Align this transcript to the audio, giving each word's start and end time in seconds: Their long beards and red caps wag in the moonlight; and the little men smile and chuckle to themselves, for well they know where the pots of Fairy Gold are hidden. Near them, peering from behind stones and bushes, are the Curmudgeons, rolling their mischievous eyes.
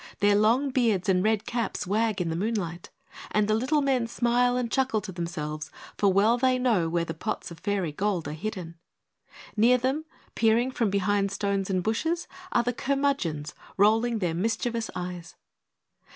Their 0.19 0.33
long 0.35 0.71
beards 0.71 1.07
and 1.09 1.23
red 1.23 1.45
caps 1.45 1.85
wag 1.85 2.19
in 2.19 2.29
the 2.31 2.35
moonlight; 2.35 2.89
and 3.29 3.47
the 3.47 3.53
little 3.53 3.83
men 3.83 4.07
smile 4.07 4.57
and 4.57 4.71
chuckle 4.71 4.99
to 4.99 5.11
themselves, 5.11 5.69
for 5.95 6.11
well 6.11 6.39
they 6.39 6.57
know 6.57 6.89
where 6.89 7.05
the 7.05 7.13
pots 7.13 7.51
of 7.51 7.59
Fairy 7.59 7.91
Gold 7.91 8.27
are 8.27 8.31
hidden. 8.33 8.79
Near 9.55 9.77
them, 9.77 10.05
peering 10.33 10.71
from 10.71 10.89
behind 10.89 11.31
stones 11.31 11.69
and 11.69 11.83
bushes, 11.83 12.27
are 12.51 12.63
the 12.63 12.73
Curmudgeons, 12.73 13.53
rolling 13.77 14.17
their 14.17 14.33
mischievous 14.33 14.89
eyes. 14.95 15.35